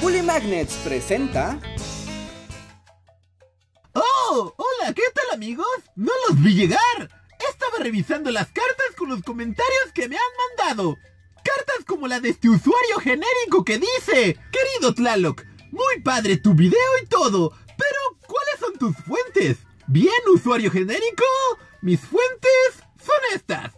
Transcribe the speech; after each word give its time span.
Bully 0.00 0.22
Magnets 0.22 0.74
presenta... 0.76 1.60
¡Oh! 3.92 4.54
Hola, 4.56 4.94
¿qué 4.94 5.02
tal 5.14 5.34
amigos? 5.34 5.66
No 5.94 6.12
los 6.26 6.42
vi 6.42 6.54
llegar. 6.54 7.10
Estaba 7.50 7.78
revisando 7.80 8.30
las 8.30 8.46
cartas 8.46 8.96
con 8.96 9.10
los 9.10 9.22
comentarios 9.22 9.92
que 9.94 10.08
me 10.08 10.16
han 10.16 10.56
mandado. 10.58 10.96
Cartas 11.44 11.84
como 11.86 12.08
la 12.08 12.18
de 12.20 12.30
este 12.30 12.48
usuario 12.48 12.98
genérico 13.00 13.62
que 13.64 13.78
dice, 13.78 14.38
querido 14.50 14.94
Tlaloc, 14.94 15.44
muy 15.70 16.00
padre 16.02 16.38
tu 16.38 16.54
video 16.54 16.98
y 17.02 17.06
todo, 17.06 17.52
pero 17.66 18.18
¿cuáles 18.26 18.58
son 18.58 18.78
tus 18.78 18.96
fuentes? 19.04 19.58
Bien, 19.86 20.14
usuario 20.32 20.70
genérico, 20.70 21.24
mis 21.82 22.00
fuentes 22.00 22.84
son 23.04 23.16
estas. 23.34 23.72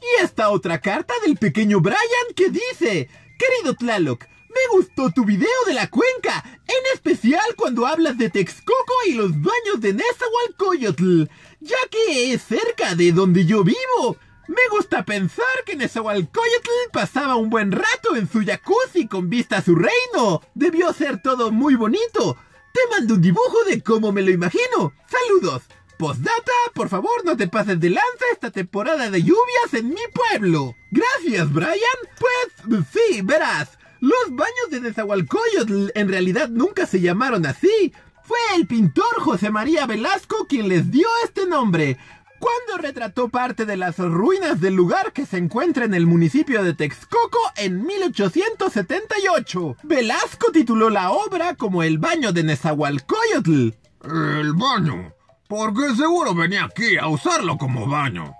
Y 0.00 0.22
esta 0.22 0.50
otra 0.50 0.80
carta 0.80 1.14
del 1.24 1.36
pequeño 1.36 1.80
Brian 1.80 1.96
que 2.36 2.50
dice, 2.50 3.08
querido 3.38 3.74
Tlaloc, 3.74 4.24
me 4.48 4.76
gustó 4.76 5.10
tu 5.10 5.24
video 5.24 5.48
de 5.66 5.74
la 5.74 5.88
cuenca, 5.88 6.44
en 6.66 6.94
especial 6.94 7.56
cuando 7.56 7.86
hablas 7.86 8.16
de 8.18 8.30
Texcoco 8.30 8.94
y 9.08 9.14
los 9.14 9.32
baños 9.32 9.80
de 9.80 9.94
Nezahualcóyotl, 9.94 11.24
ya 11.60 11.76
que 11.90 12.32
es 12.32 12.42
cerca 12.42 12.94
de 12.94 13.12
donde 13.12 13.46
yo 13.46 13.64
vivo. 13.64 14.16
Me 14.48 14.62
gusta 14.70 15.04
pensar 15.04 15.64
que 15.64 15.76
Nezahualcóyotl 15.76 16.90
pasaba 16.92 17.36
un 17.36 17.50
buen 17.50 17.72
rato 17.72 18.14
en 18.14 18.30
su 18.30 18.44
jacuzzi 18.44 19.08
con 19.08 19.28
vista 19.28 19.58
a 19.58 19.62
su 19.62 19.74
reino. 19.74 20.42
Debió 20.54 20.92
ser 20.92 21.20
todo 21.20 21.50
muy 21.50 21.74
bonito. 21.74 22.36
Te 22.72 22.80
mando 22.90 23.14
un 23.14 23.22
dibujo 23.22 23.64
de 23.66 23.82
cómo 23.82 24.12
me 24.12 24.22
lo 24.22 24.30
imagino. 24.30 24.92
Saludos. 25.08 25.62
Postdata, 25.98 26.52
por 26.74 26.88
favor 26.88 27.24
no 27.24 27.36
te 27.36 27.48
pases 27.48 27.80
de 27.80 27.90
lanza 27.90 28.24
esta 28.32 28.50
temporada 28.50 29.10
de 29.10 29.22
lluvias 29.22 29.72
en 29.72 29.88
mi 29.88 30.02
pueblo. 30.12 30.74
Gracias, 30.90 31.52
Brian. 31.52 31.76
Pues 32.18 32.86
sí, 32.92 33.22
verás. 33.22 33.78
Los 34.00 34.30
baños 34.30 34.70
de 34.70 34.80
Nezahualcóyotl 34.80 35.88
en 35.94 36.08
realidad 36.08 36.48
nunca 36.50 36.84
se 36.86 37.00
llamaron 37.00 37.46
así. 37.46 37.94
Fue 38.24 38.38
el 38.56 38.66
pintor 38.66 39.20
José 39.20 39.50
María 39.50 39.86
Velasco 39.86 40.46
quien 40.48 40.68
les 40.68 40.90
dio 40.90 41.08
este 41.24 41.46
nombre. 41.46 41.96
Cuando 42.38 42.82
retrató 42.82 43.30
parte 43.30 43.64
de 43.64 43.78
las 43.78 43.96
ruinas 43.98 44.60
del 44.60 44.74
lugar 44.74 45.14
que 45.14 45.24
se 45.24 45.38
encuentra 45.38 45.86
en 45.86 45.94
el 45.94 46.06
municipio 46.06 46.62
de 46.62 46.74
Texcoco 46.74 47.38
en 47.56 47.86
1878. 47.86 49.76
Velasco 49.82 50.52
tituló 50.52 50.90
la 50.90 51.10
obra 51.12 51.54
como 51.54 51.82
El 51.82 51.96
baño 51.98 52.32
de 52.32 52.42
Nezahualcóyotl. 52.42 53.70
El 54.04 54.52
baño. 54.52 55.15
Porque 55.48 55.94
seguro 55.94 56.34
venía 56.34 56.64
aquí 56.64 56.96
a 56.96 57.08
usarlo 57.08 57.56
como 57.56 57.86
baño. 57.86 58.34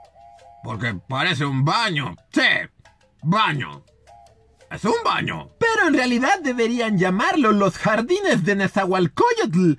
Porque 0.65 0.95
parece 1.09 1.45
un 1.45 1.65
baño. 1.65 2.17
Sí, 2.33 2.43
baño. 3.23 3.85
Es 4.71 4.85
un 4.85 4.95
baño. 5.05 5.51
Pero 5.59 5.87
en 5.87 5.95
realidad 5.95 6.41
deberían 6.43 6.99
llamarlo 6.99 7.53
los 7.53 7.79
jardines 7.79 8.45
de 8.45 8.57
Nezahualcóyotl, 8.57 9.75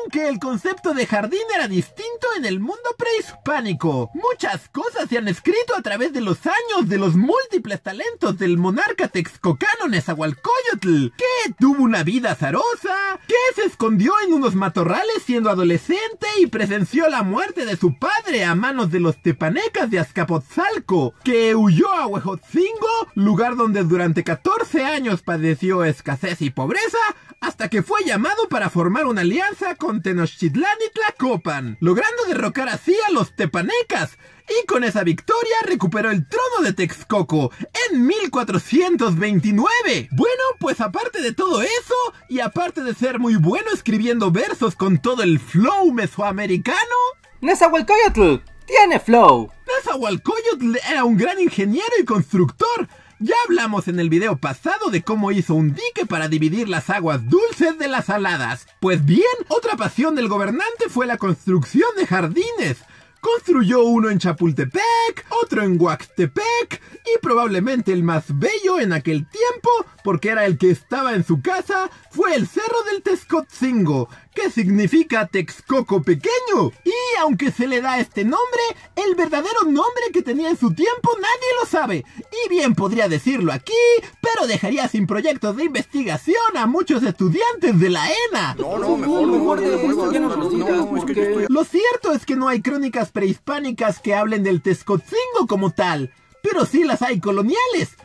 aunque 0.00 0.28
el 0.28 0.38
concepto 0.38 0.94
de 0.94 1.06
jardín 1.06 1.42
era 1.54 1.68
distinto 1.68 2.26
en 2.36 2.44
el 2.46 2.60
mundo 2.60 2.94
prehispánico. 2.96 4.10
Muchas 4.14 4.68
cosas 4.70 5.08
se 5.08 5.18
han 5.18 5.28
escrito 5.28 5.76
a 5.76 5.82
través 5.82 6.12
de 6.12 6.20
los 6.20 6.38
años 6.46 6.88
de 6.88 6.98
los 6.98 7.14
múltiples 7.14 7.82
talentos 7.82 8.38
del 8.38 8.56
monarca 8.56 9.08
texcocano 9.08 9.88
Nezahualcóyotl, 9.88 11.08
que 11.16 11.52
tuvo 11.58 11.82
una 11.82 12.02
vida 12.02 12.32
azarosa, 12.32 13.20
que 13.26 13.34
se 13.54 13.66
escondió 13.66 14.14
en 14.26 14.32
unos 14.32 14.54
matorrales 14.54 15.22
siendo 15.24 15.50
adolescente 15.50 16.26
y 16.40 16.46
presenció 16.46 17.08
la 17.08 17.22
muerte 17.22 17.66
de 17.66 17.76
su 17.76 17.98
padre 17.98 18.21
a 18.40 18.54
manos 18.54 18.90
de 18.90 18.98
los 18.98 19.20
tepanecas 19.20 19.90
de 19.90 19.98
Azcapotzalco, 19.98 21.12
que 21.22 21.54
huyó 21.54 21.92
a 21.92 22.06
Huejotzingo, 22.06 23.08
lugar 23.14 23.56
donde 23.56 23.84
durante 23.84 24.24
14 24.24 24.84
años 24.84 25.22
padeció 25.22 25.84
escasez 25.84 26.40
y 26.40 26.48
pobreza, 26.48 26.96
hasta 27.40 27.68
que 27.68 27.82
fue 27.82 28.04
llamado 28.04 28.48
para 28.48 28.70
formar 28.70 29.06
una 29.06 29.20
alianza 29.20 29.74
con 29.74 30.00
Tenochtitlán 30.00 30.78
y 30.86 30.92
Tlacopan, 30.92 31.76
logrando 31.80 32.24
derrocar 32.26 32.70
así 32.70 32.96
a 33.06 33.12
los 33.12 33.36
tepanecas, 33.36 34.16
y 34.48 34.66
con 34.66 34.82
esa 34.82 35.04
victoria 35.04 35.56
recuperó 35.66 36.10
el 36.10 36.26
trono 36.26 36.64
de 36.64 36.72
Texcoco 36.72 37.52
en 37.90 38.06
1429. 38.06 40.08
Bueno, 40.10 40.42
pues 40.58 40.80
aparte 40.80 41.20
de 41.20 41.32
todo 41.32 41.60
eso, 41.60 41.94
y 42.30 42.40
aparte 42.40 42.82
de 42.82 42.94
ser 42.94 43.18
muy 43.18 43.36
bueno 43.36 43.70
escribiendo 43.74 44.30
versos 44.30 44.74
con 44.74 44.98
todo 44.98 45.22
el 45.22 45.38
flow 45.38 45.92
mesoamericano, 45.92 46.96
Nezahualcóyotl 47.42 48.36
tiene 48.66 49.00
flow. 49.00 49.50
Nezahualcóyotl 49.66 50.76
era 50.88 51.02
un 51.02 51.16
gran 51.16 51.40
ingeniero 51.40 51.90
y 52.00 52.04
constructor. 52.04 52.88
Ya 53.18 53.34
hablamos 53.48 53.88
en 53.88 53.98
el 53.98 54.08
video 54.08 54.36
pasado 54.36 54.90
de 54.90 55.02
cómo 55.02 55.32
hizo 55.32 55.54
un 55.54 55.74
dique 55.74 56.06
para 56.08 56.28
dividir 56.28 56.68
las 56.68 56.88
aguas 56.88 57.28
dulces 57.28 57.76
de 57.80 57.88
las 57.88 58.04
saladas. 58.04 58.68
Pues 58.78 59.04
bien, 59.04 59.24
otra 59.48 59.76
pasión 59.76 60.14
del 60.14 60.28
gobernante 60.28 60.88
fue 60.88 61.04
la 61.04 61.18
construcción 61.18 61.90
de 61.96 62.06
jardines. 62.06 62.78
Construyó 63.20 63.84
uno 63.84 64.10
en 64.10 64.18
Chapultepec, 64.18 65.26
otro 65.42 65.62
en 65.62 65.80
Huaxtepec 65.80 66.80
y 67.04 67.20
probablemente 67.20 67.92
el 67.92 68.02
más 68.02 68.24
bello 68.36 68.80
en 68.80 68.92
aquel 68.92 69.28
tiempo, 69.28 69.70
porque 70.02 70.30
era 70.30 70.44
el 70.44 70.58
que 70.58 70.70
estaba 70.70 71.14
en 71.14 71.24
su 71.24 71.40
casa, 71.40 71.88
fue 72.10 72.34
el 72.34 72.48
Cerro 72.48 72.82
del 72.90 73.02
Texcotzingo, 73.02 74.08
que 74.34 74.50
significa 74.50 75.28
Texcoco 75.28 76.02
pequeño. 76.02 76.72
Y 76.84 76.90
aunque 77.20 77.50
se 77.50 77.66
le 77.66 77.80
da 77.80 77.98
este 77.98 78.24
nombre, 78.24 78.62
el 78.96 79.14
verdadero 79.14 79.62
nombre 79.64 80.04
que 80.12 80.22
tenía 80.22 80.50
en 80.50 80.56
su 80.56 80.72
tiempo 80.74 81.10
nadie 81.14 81.48
lo 81.60 81.66
sabe. 81.66 82.04
Y 82.44 82.48
bien 82.48 82.74
podría 82.74 83.08
decirlo 83.08 83.52
aquí, 83.52 83.72
pero 84.20 84.46
dejaría 84.46 84.88
sin 84.88 85.06
proyectos 85.06 85.56
de 85.56 85.64
investigación 85.64 86.56
a 86.56 86.66
muchos 86.66 87.02
estudiantes 87.02 87.78
de 87.78 87.90
la 87.90 88.08
ENA. 88.08 88.54
No, 88.54 88.78
no, 88.78 88.96
mejor, 88.96 89.26
mejor, 89.26 89.62
no. 89.62 91.46
Lo 91.48 91.64
cierto 91.64 92.12
es 92.12 92.26
que 92.26 92.36
no 92.36 92.48
hay 92.48 92.62
crónicas 92.62 93.10
prehispánicas 93.10 93.98
que 93.98 94.14
hablen 94.14 94.42
del 94.42 94.62
Texcotzingo 94.62 95.46
como 95.48 95.70
tal, 95.70 96.12
pero 96.42 96.66
sí 96.66 96.84
las 96.84 97.02
hay 97.02 97.20
coloniales. 97.20 97.96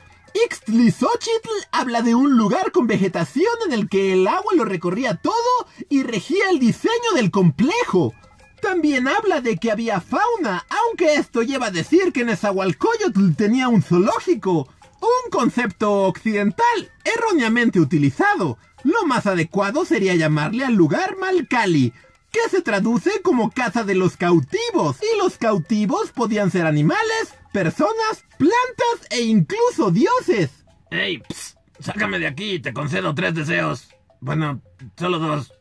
Ixtlilxóchitl 0.45 1.49
habla 1.71 2.01
de 2.01 2.13
un 2.13 2.37
lugar 2.37 2.71
con 2.71 2.85
vegetación 2.85 3.53
en 3.65 3.73
el 3.73 3.89
que 3.89 4.13
el 4.13 4.27
agua 4.27 4.53
lo 4.55 4.65
recorría 4.65 5.15
todo 5.15 5.67
y 5.89 6.03
regía 6.03 6.49
el 6.51 6.59
diseño 6.59 7.13
del 7.15 7.31
complejo. 7.31 8.13
También 8.67 9.07
habla 9.07 9.39
de 9.39 9.55
que 9.55 9.71
había 9.71 10.01
fauna, 10.01 10.65
aunque 10.69 11.15
esto 11.15 11.41
lleva 11.41 11.67
a 11.67 11.71
decir 11.71 12.11
que 12.11 12.25
Nezahualcóyotl 12.25 13.33
tenía 13.37 13.69
un 13.69 13.81
zoológico, 13.81 14.67
un 14.99 15.31
concepto 15.31 16.01
occidental 16.01 16.91
erróneamente 17.05 17.79
utilizado. 17.79 18.57
Lo 18.83 19.05
más 19.05 19.25
adecuado 19.25 19.85
sería 19.85 20.15
llamarle 20.15 20.65
al 20.65 20.73
lugar 20.73 21.15
Malcali, 21.15 21.93
que 22.29 22.49
se 22.51 22.61
traduce 22.61 23.21
como 23.21 23.51
casa 23.51 23.85
de 23.85 23.95
los 23.95 24.17
cautivos. 24.17 24.97
Y 25.01 25.17
los 25.17 25.37
cautivos 25.37 26.11
podían 26.11 26.51
ser 26.51 26.65
animales, 26.65 27.35
personas, 27.53 28.25
plantas 28.37 29.07
e 29.11 29.21
incluso 29.21 29.91
dioses. 29.91 30.65
¡Ey! 30.91 31.23
Psst, 31.29 31.57
sácame 31.79 32.19
de 32.19 32.27
aquí, 32.27 32.59
te 32.59 32.73
concedo 32.73 33.15
tres 33.15 33.33
deseos. 33.33 33.87
Bueno, 34.19 34.61
solo 34.97 35.19
dos. 35.19 35.53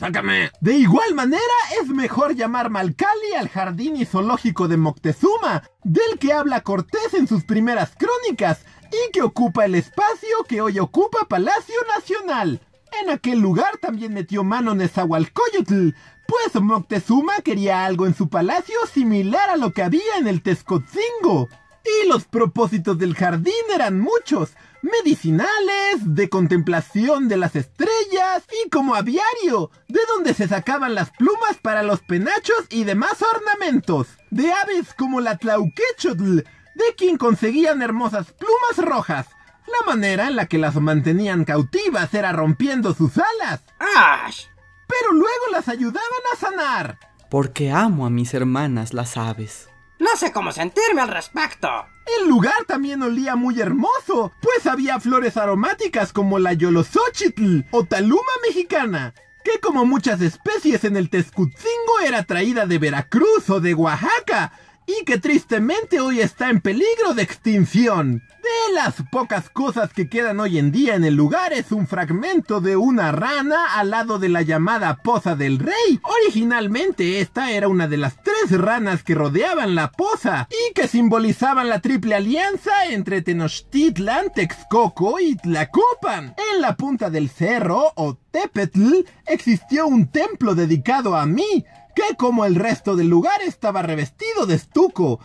¡Sácame! 0.00 0.50
De 0.62 0.72
igual 0.72 1.14
manera, 1.14 1.42
es 1.82 1.88
mejor 1.88 2.34
llamar 2.34 2.70
Malcali 2.70 3.34
al 3.38 3.50
jardín 3.50 3.96
y 3.96 4.06
zoológico 4.06 4.66
de 4.66 4.78
Moctezuma, 4.78 5.62
del 5.84 6.18
que 6.18 6.32
habla 6.32 6.62
Cortés 6.62 7.12
en 7.12 7.28
sus 7.28 7.44
primeras 7.44 7.92
crónicas, 7.98 8.64
y 8.90 9.12
que 9.12 9.20
ocupa 9.20 9.66
el 9.66 9.74
espacio 9.74 10.42
que 10.48 10.62
hoy 10.62 10.78
ocupa 10.78 11.26
Palacio 11.28 11.74
Nacional. 11.94 12.62
En 13.02 13.10
aquel 13.10 13.40
lugar 13.40 13.76
también 13.76 14.14
metió 14.14 14.42
mano 14.42 14.74
Nezahualcóyotl, 14.74 15.90
pues 16.26 16.62
Moctezuma 16.62 17.42
quería 17.44 17.84
algo 17.84 18.06
en 18.06 18.14
su 18.14 18.30
palacio 18.30 18.78
similar 18.90 19.50
a 19.50 19.58
lo 19.58 19.74
que 19.74 19.82
había 19.82 20.16
en 20.18 20.28
el 20.28 20.40
Tezcotzingo. 20.40 21.50
Y 21.84 22.08
los 22.08 22.24
propósitos 22.24 22.96
del 22.96 23.14
jardín 23.14 23.52
eran 23.74 24.00
muchos, 24.00 24.54
medicinales, 24.82 26.00
de 26.04 26.28
contemplación 26.28 27.28
de 27.28 27.36
las 27.36 27.56
estrellas 27.56 28.44
y 28.64 28.68
como 28.70 28.94
aviario, 28.94 29.70
de 29.88 30.00
donde 30.08 30.34
se 30.34 30.48
sacaban 30.48 30.94
las 30.94 31.10
plumas 31.10 31.58
para 31.62 31.82
los 31.82 32.00
penachos 32.00 32.66
y 32.70 32.84
demás 32.84 33.22
ornamentos, 33.22 34.08
de 34.30 34.52
aves 34.52 34.94
como 34.94 35.20
la 35.20 35.36
tlauquechotl, 35.36 36.38
de 36.38 36.94
quien 36.96 37.16
conseguían 37.16 37.82
hermosas 37.82 38.32
plumas 38.32 38.90
rojas. 38.90 39.26
La 39.66 39.86
manera 39.86 40.26
en 40.26 40.36
la 40.36 40.46
que 40.46 40.58
las 40.58 40.74
mantenían 40.76 41.44
cautivas 41.44 42.12
era 42.14 42.32
rompiendo 42.32 42.94
sus 42.94 43.12
alas. 43.18 43.60
¡Ash! 43.96 44.46
Pero 44.88 45.12
luego 45.12 45.46
las 45.52 45.68
ayudaban 45.68 46.02
a 46.32 46.36
sanar. 46.36 46.98
Porque 47.30 47.70
amo 47.70 48.06
a 48.06 48.10
mis 48.10 48.34
hermanas 48.34 48.92
las 48.92 49.16
aves. 49.16 49.68
No 50.00 50.16
sé 50.16 50.32
cómo 50.32 50.50
sentirme 50.50 51.02
al 51.02 51.08
respecto. 51.08 51.68
El 52.18 52.28
lugar 52.28 52.64
también 52.66 53.02
olía 53.02 53.36
muy 53.36 53.60
hermoso, 53.60 54.32
pues 54.40 54.66
había 54.66 55.00
flores 55.00 55.36
aromáticas 55.36 56.12
como 56.12 56.38
la 56.38 56.52
Yolosochitl 56.52 57.60
o 57.70 57.84
Taluma 57.84 58.32
mexicana, 58.46 59.14
que 59.44 59.60
como 59.60 59.84
muchas 59.84 60.20
especies 60.20 60.84
en 60.84 60.96
el 60.96 61.08
Tezcutzingo 61.08 62.00
era 62.04 62.24
traída 62.24 62.66
de 62.66 62.78
Veracruz 62.78 63.48
o 63.48 63.60
de 63.60 63.74
Oaxaca, 63.74 64.52
y 64.90 65.04
que 65.04 65.18
tristemente 65.18 66.00
hoy 66.00 66.20
está 66.20 66.50
en 66.50 66.60
peligro 66.60 67.14
de 67.14 67.22
extinción. 67.22 68.22
De 68.42 68.74
las 68.74 68.94
pocas 69.12 69.50
cosas 69.50 69.92
que 69.92 70.08
quedan 70.08 70.40
hoy 70.40 70.58
en 70.58 70.72
día 70.72 70.94
en 70.94 71.04
el 71.04 71.14
lugar 71.14 71.52
es 71.52 71.72
un 71.72 71.86
fragmento 71.86 72.60
de 72.60 72.74
una 72.76 73.12
rana 73.12 73.74
al 73.74 73.90
lado 73.90 74.18
de 74.18 74.30
la 74.30 74.42
llamada 74.42 74.96
Poza 75.02 75.36
del 75.36 75.58
Rey. 75.58 76.00
Originalmente 76.02 77.20
esta 77.20 77.52
era 77.52 77.68
una 77.68 77.86
de 77.86 77.98
las 77.98 78.16
tres 78.22 78.58
ranas 78.58 79.02
que 79.02 79.14
rodeaban 79.14 79.74
la 79.74 79.92
poza 79.92 80.48
y 80.50 80.72
que 80.72 80.88
simbolizaban 80.88 81.68
la 81.68 81.80
triple 81.80 82.14
alianza 82.14 82.86
entre 82.88 83.20
Tenochtitlan, 83.20 84.32
Texcoco 84.34 85.20
y 85.20 85.36
Tlacopan. 85.36 86.34
En 86.54 86.62
la 86.62 86.76
punta 86.76 87.10
del 87.10 87.28
cerro, 87.28 87.92
o 87.96 88.16
Tepetl, 88.30 89.04
existió 89.26 89.86
un 89.86 90.10
templo 90.10 90.54
dedicado 90.54 91.14
a 91.14 91.26
mí, 91.26 91.64
que 91.94 92.16
como 92.16 92.44
el 92.44 92.54
resto 92.54 92.96
del 92.96 93.08
lugar 93.08 93.42
estaba 93.42 93.82
revestido 93.82 94.46
de 94.46 94.54
estuco. 94.54 95.20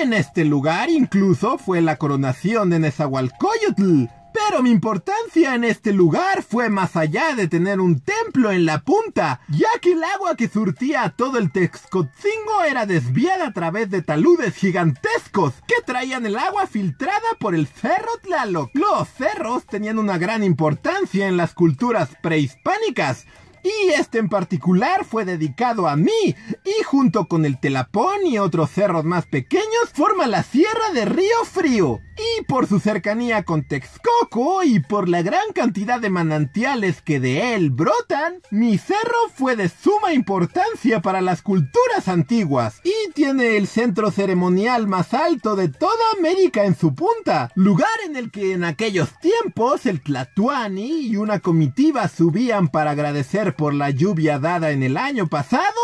En 0.00 0.12
este 0.12 0.44
lugar 0.44 0.90
incluso 0.90 1.58
fue 1.58 1.80
la 1.80 1.96
coronación 1.96 2.70
de 2.70 2.78
Nezahualcóyotl. 2.80 4.06
Pero 4.32 4.62
mi 4.62 4.70
importancia 4.70 5.54
en 5.54 5.64
este 5.64 5.92
lugar 5.92 6.42
fue 6.42 6.68
más 6.68 6.96
allá 6.96 7.34
de 7.34 7.48
tener 7.48 7.80
un 7.80 8.00
templo 8.00 8.52
en 8.52 8.64
la 8.64 8.80
punta, 8.82 9.40
ya 9.48 9.68
que 9.80 9.92
el 9.92 10.04
agua 10.04 10.36
que 10.36 10.48
surtía 10.48 11.02
a 11.02 11.10
todo 11.10 11.38
el 11.38 11.50
Texcotzingo 11.50 12.62
era 12.68 12.86
desviada 12.86 13.48
a 13.48 13.52
través 13.52 13.90
de 13.90 14.02
taludes 14.02 14.54
gigantescos 14.54 15.54
que 15.66 15.82
traían 15.84 16.26
el 16.26 16.38
agua 16.38 16.68
filtrada 16.68 17.28
por 17.40 17.56
el 17.56 17.66
cerro 17.66 18.10
Tlaloc. 18.22 18.70
Los 18.74 19.08
cerros 19.08 19.66
tenían 19.66 19.98
una 19.98 20.16
gran 20.16 20.44
importancia 20.44 21.26
en 21.26 21.36
las 21.36 21.52
culturas 21.52 22.10
prehispánicas, 22.22 23.26
y 23.62 23.90
este 23.90 24.18
en 24.18 24.28
particular 24.28 25.04
fue 25.04 25.24
dedicado 25.24 25.88
a 25.88 25.96
mí, 25.96 26.34
y 26.64 26.82
junto 26.84 27.26
con 27.26 27.44
el 27.44 27.58
Telapón 27.58 28.26
y 28.26 28.38
otros 28.38 28.70
cerros 28.70 29.04
más 29.04 29.26
pequeños 29.26 29.90
forma 29.92 30.26
la 30.26 30.42
Sierra 30.42 30.90
de 30.94 31.04
Río 31.04 31.44
Frío. 31.44 32.00
Y 32.20 32.44
por 32.44 32.66
su 32.66 32.80
cercanía 32.80 33.44
con 33.44 33.62
Texcoco 33.62 34.62
y 34.62 34.80
por 34.80 35.08
la 35.08 35.22
gran 35.22 35.52
cantidad 35.54 36.00
de 36.00 36.10
manantiales 36.10 37.00
que 37.00 37.18
de 37.18 37.54
él 37.54 37.70
brotan, 37.70 38.42
mi 38.50 38.76
cerro 38.76 39.16
fue 39.34 39.56
de 39.56 39.68
suma 39.68 40.12
importancia 40.12 41.00
para 41.00 41.22
las 41.22 41.40
culturas 41.40 42.08
antiguas 42.08 42.80
y 42.84 43.12
tiene 43.12 43.56
el 43.56 43.66
centro 43.66 44.10
ceremonial 44.10 44.86
más 44.86 45.14
alto 45.14 45.56
de 45.56 45.68
toda 45.68 45.92
América 46.18 46.64
en 46.64 46.76
su 46.76 46.94
punta, 46.94 47.50
lugar 47.54 47.88
en 48.04 48.16
el 48.16 48.30
que 48.30 48.52
en 48.52 48.64
aquellos 48.64 49.18
tiempos 49.20 49.86
el 49.86 50.02
Tlatuani 50.02 51.06
y 51.06 51.16
una 51.16 51.40
comitiva 51.40 52.08
subían 52.08 52.68
para 52.68 52.90
agradecer 52.90 53.56
por 53.56 53.72
la 53.72 53.90
lluvia 53.90 54.38
dada 54.38 54.72
en 54.72 54.82
el 54.82 54.96
año 54.96 55.28
pasado 55.28 55.79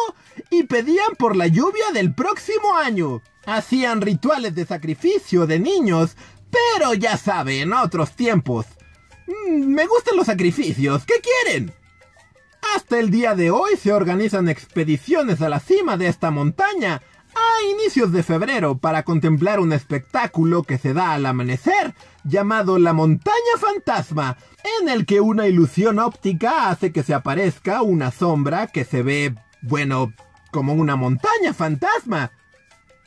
y 0.51 0.65
pedían 0.65 1.15
por 1.19 1.37
la 1.37 1.47
lluvia 1.47 1.91
del 1.93 2.15
próximo 2.15 2.77
año. 2.77 3.23
Hacían 3.47 4.01
rituales 4.01 4.55
de 4.55 4.67
sacrificio 4.67 5.47
de 5.47 5.59
niños, 5.59 6.17
pero 6.51 6.95
ya 6.95 7.17
saben, 7.17 7.73
otros 7.73 8.13
tiempos. 8.13 8.67
Mm, 9.27 9.67
me 9.67 9.87
gustan 9.87 10.17
los 10.17 10.27
sacrificios, 10.27 11.05
¿qué 11.05 11.15
quieren? 11.21 11.73
Hasta 12.75 12.99
el 12.99 13.11
día 13.11 13.35
de 13.35 13.51
hoy 13.51 13.77
se 13.77 13.93
organizan 13.93 14.49
expediciones 14.49 15.41
a 15.41 15.49
la 15.49 15.61
cima 15.61 15.97
de 15.97 16.09
esta 16.09 16.31
montaña 16.31 17.03
a 17.35 17.71
inicios 17.71 18.13
de 18.13 18.23
febrero 18.23 18.79
para 18.79 19.03
contemplar 19.03 19.61
un 19.61 19.73
espectáculo 19.73 20.63
que 20.63 20.79
se 20.79 20.95
da 20.95 21.13
al 21.13 21.27
amanecer, 21.27 21.95
llamado 22.25 22.79
la 22.79 22.93
montaña 22.93 23.37
fantasma, 23.59 24.39
en 24.81 24.89
el 24.89 25.05
que 25.05 25.21
una 25.21 25.47
ilusión 25.47 25.99
óptica 25.99 26.71
hace 26.71 26.93
que 26.93 27.03
se 27.03 27.15
aparezca 27.15 27.83
una 27.83 28.11
sombra 28.11 28.69
que 28.69 28.85
se 28.85 29.03
ve, 29.03 29.35
bueno, 29.61 30.13
como 30.51 30.73
una 30.73 30.97
montaña 30.97 31.53
fantasma. 31.53 32.33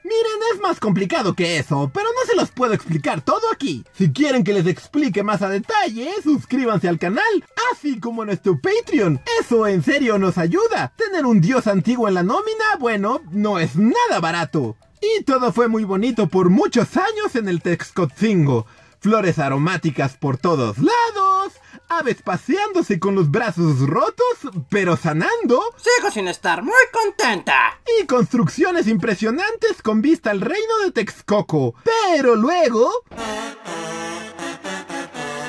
Miren, 0.03 0.39
es 0.53 0.61
más 0.61 0.79
complicado 0.79 1.33
que 1.35 1.57
eso, 1.57 1.91
pero 1.93 2.05
no 2.05 2.25
se 2.25 2.35
los 2.35 2.51
puedo 2.51 2.73
explicar 2.73 3.21
todo 3.21 3.51
aquí. 3.51 3.83
Si 3.93 4.11
quieren 4.11 4.43
que 4.43 4.53
les 4.53 4.65
explique 4.65 5.23
más 5.23 5.41
a 5.41 5.49
detalle, 5.49 6.09
suscríbanse 6.23 6.87
al 6.87 6.97
canal, 6.97 7.45
así 7.71 7.99
como 7.99 8.21
a 8.21 8.25
nuestro 8.25 8.59
Patreon. 8.59 9.21
Eso 9.39 9.67
en 9.67 9.83
serio 9.83 10.17
nos 10.17 10.37
ayuda. 10.37 10.93
Tener 10.95 11.25
un 11.25 11.41
dios 11.41 11.67
antiguo 11.67 12.07
en 12.07 12.13
la 12.13 12.23
nómina, 12.23 12.77
bueno, 12.79 13.21
no 13.31 13.59
es 13.59 13.75
nada 13.75 14.19
barato. 14.21 14.77
Y 15.01 15.23
todo 15.23 15.53
fue 15.53 15.67
muy 15.67 15.83
bonito 15.83 16.27
por 16.27 16.49
muchos 16.49 16.97
años 16.97 17.35
en 17.35 17.47
el 17.47 17.61
Texcotzingo. 17.61 18.65
Flores 19.01 19.39
aromáticas 19.39 20.17
por 20.17 20.37
todos 20.37 20.77
lados, 20.77 21.53
aves 21.87 22.21
paseándose 22.21 22.99
con 22.99 23.15
los 23.15 23.31
brazos 23.31 23.79
rotos, 23.79 24.25
pero 24.69 24.97
sanando. 24.97 25.61
Sigo 25.77 26.11
sin 26.11 26.27
estar 26.27 26.61
muy 26.61 26.73
contenta. 26.91 27.79
Y 28.01 28.05
construcciones 28.05 28.87
impresionantes 28.87 29.81
con 29.81 30.01
vista 30.01 30.31
al 30.31 30.41
reino 30.41 30.79
de 30.83 30.91
Texcoco. 30.91 31.75
Pero 31.83 32.35
luego... 32.35 32.91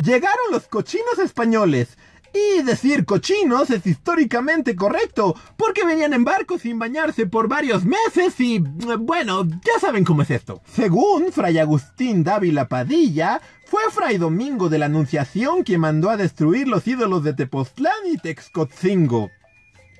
Llegaron 0.04 0.52
los 0.52 0.68
cochinos 0.68 1.18
españoles. 1.18 1.98
Y 2.32 2.62
decir 2.62 3.04
cochinos 3.04 3.70
es 3.70 3.84
históricamente 3.86 4.76
correcto, 4.76 5.34
porque 5.56 5.84
venían 5.84 6.12
en 6.12 6.24
barcos 6.24 6.62
sin 6.62 6.78
bañarse 6.78 7.26
por 7.26 7.48
varios 7.48 7.84
meses 7.84 8.38
y... 8.38 8.60
bueno, 9.00 9.44
ya 9.44 9.80
saben 9.80 10.04
cómo 10.04 10.22
es 10.22 10.30
esto. 10.30 10.62
Según 10.72 11.32
Fray 11.32 11.58
Agustín 11.58 12.22
Dávila 12.22 12.68
Padilla, 12.68 13.40
fue 13.64 13.82
Fray 13.90 14.18
Domingo 14.18 14.68
de 14.68 14.78
la 14.78 14.86
Anunciación 14.86 15.64
quien 15.64 15.80
mandó 15.80 16.10
a 16.10 16.16
destruir 16.16 16.68
los 16.68 16.86
ídolos 16.86 17.24
de 17.24 17.34
Tepoztlán 17.34 18.06
y 18.06 18.16
Texcotzingo. 18.18 19.30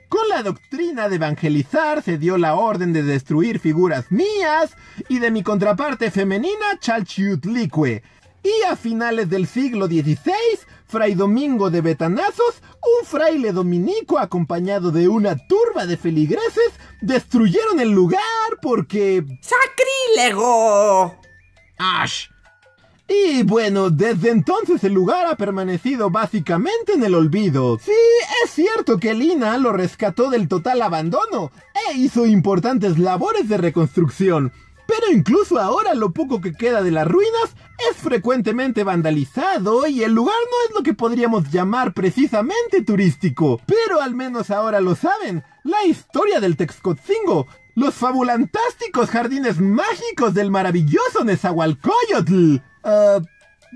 Con 0.08 0.28
la 0.28 0.42
doctrina 0.42 1.08
de 1.08 1.16
evangelizar 1.16 2.02
se 2.02 2.18
dio 2.18 2.36
la 2.36 2.56
orden 2.56 2.92
de 2.92 3.04
destruir 3.04 3.60
figuras 3.60 4.10
mías 4.10 4.76
y 5.08 5.20
de 5.20 5.30
mi 5.30 5.44
contraparte 5.44 6.10
femenina 6.10 6.78
Chalchiutlicue. 6.80 8.02
Y 8.42 8.64
a 8.68 8.74
finales 8.74 9.30
del 9.30 9.46
siglo 9.46 9.86
XVI, 9.86 10.32
Fray 10.90 11.14
Domingo 11.14 11.70
de 11.70 11.82
Betanazos, 11.82 12.60
un 12.82 13.06
fraile 13.06 13.52
dominico 13.52 14.18
acompañado 14.18 14.90
de 14.90 15.06
una 15.06 15.36
turba 15.36 15.86
de 15.86 15.96
feligreses, 15.96 16.72
destruyeron 17.00 17.78
el 17.78 17.90
lugar 17.90 18.20
porque... 18.60 19.24
¡Sacrílego! 19.40 21.16
¡Ash! 21.78 22.26
Y 23.06 23.44
bueno, 23.44 23.90
desde 23.90 24.30
entonces 24.30 24.82
el 24.82 24.92
lugar 24.92 25.26
ha 25.26 25.36
permanecido 25.36 26.10
básicamente 26.10 26.94
en 26.94 27.04
el 27.04 27.14
olvido. 27.14 27.78
Sí, 27.78 27.92
es 28.44 28.50
cierto 28.50 28.98
que 28.98 29.14
Lina 29.14 29.58
lo 29.58 29.72
rescató 29.72 30.28
del 30.28 30.48
total 30.48 30.82
abandono 30.82 31.52
e 31.88 31.98
hizo 31.98 32.26
importantes 32.26 32.98
labores 32.98 33.48
de 33.48 33.58
reconstrucción. 33.58 34.52
Pero 34.90 35.12
incluso 35.12 35.60
ahora 35.60 35.94
lo 35.94 36.12
poco 36.12 36.40
que 36.40 36.52
queda 36.52 36.82
de 36.82 36.90
las 36.90 37.06
ruinas 37.06 37.54
es 37.88 37.96
frecuentemente 37.96 38.82
vandalizado 38.82 39.86
y 39.86 40.02
el 40.02 40.12
lugar 40.12 40.34
no 40.50 40.68
es 40.68 40.74
lo 40.74 40.82
que 40.82 40.94
podríamos 40.94 41.48
llamar 41.52 41.94
precisamente 41.94 42.82
turístico. 42.82 43.60
Pero 43.66 44.00
al 44.00 44.16
menos 44.16 44.50
ahora 44.50 44.80
lo 44.80 44.96
saben, 44.96 45.44
la 45.62 45.84
historia 45.84 46.40
del 46.40 46.56
Texcotzingo, 46.56 47.46
los 47.76 47.94
fabulantásticos 47.94 49.10
jardines 49.10 49.60
mágicos 49.60 50.34
del 50.34 50.50
maravilloso 50.50 51.22
Nezahualcóyotl. 51.24 52.56
Uh, 52.82 53.22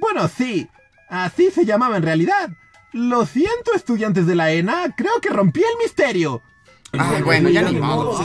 bueno, 0.01 0.27
sí, 0.27 0.69
así 1.09 1.53
se 1.53 1.65
llamaba 1.65 1.97
en 1.97 2.03
realidad. 2.03 2.51
Lo 2.93 3.25
siento, 3.25 3.73
estudiantes 3.73 4.27
de 4.27 4.35
la 4.35 4.51
ENA, 4.51 4.97
creo 4.97 5.21
que 5.23 5.31
rompí 5.31 5.61
el 5.61 5.79
misterio. 5.81 6.43
Ay, 6.99 7.23
bueno, 7.23 7.49
ya 7.49 7.63
ni 7.63 7.79
modo. 7.79 8.19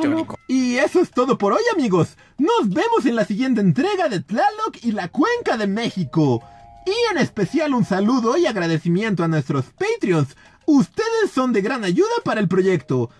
teórico. 0.00 0.38
Y 0.48 0.76
eso 0.76 1.00
es 1.00 1.10
todo 1.10 1.38
por 1.38 1.52
hoy, 1.52 1.62
amigos. 1.74 2.16
Nos 2.38 2.68
vemos 2.68 3.06
en 3.06 3.16
la 3.16 3.24
siguiente 3.24 3.60
entrega 3.60 4.08
de 4.08 4.20
Tlaloc 4.20 4.76
y 4.82 4.92
la 4.92 5.08
Cuenca 5.08 5.56
de 5.56 5.66
México. 5.66 6.42
Y 6.86 7.12
en 7.12 7.18
especial 7.18 7.74
un 7.74 7.84
saludo 7.84 8.36
y 8.36 8.46
agradecimiento 8.46 9.24
a 9.24 9.28
nuestros 9.28 9.66
Patreons. 9.66 10.36
Ustedes 10.66 11.30
son 11.34 11.52
de 11.52 11.62
gran 11.62 11.84
ayuda 11.84 12.10
para 12.24 12.40
el 12.40 12.48
proyecto. 12.48 13.10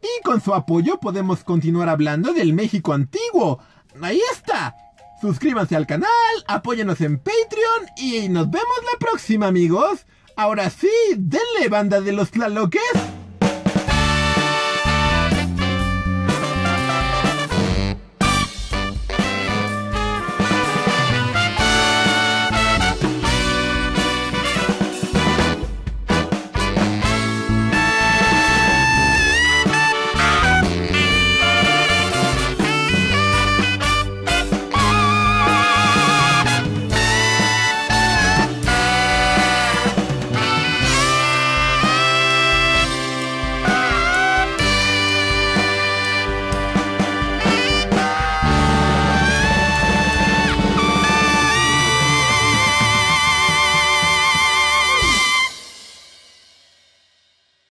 Y 0.00 0.22
con 0.22 0.40
su 0.40 0.54
apoyo 0.54 0.98
podemos 1.00 1.42
continuar 1.42 1.88
hablando 1.88 2.32
del 2.32 2.52
México 2.52 2.92
antiguo. 2.92 3.60
Ahí 4.00 4.20
está. 4.32 4.74
Suscríbanse 5.20 5.74
al 5.74 5.86
canal, 5.86 6.10
apóyenos 6.46 7.00
en 7.00 7.18
Patreon 7.18 7.86
y 7.96 8.28
nos 8.28 8.50
vemos 8.50 8.76
la 8.92 8.98
próxima, 8.98 9.46
amigos. 9.46 10.06
Ahora 10.36 10.68
sí, 10.68 10.90
denle 11.16 11.68
banda 11.70 12.02
de 12.02 12.12
los 12.12 12.30
Tlaloques. 12.30 12.82